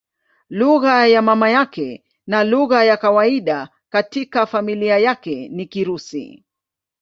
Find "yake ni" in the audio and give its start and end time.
4.97-5.65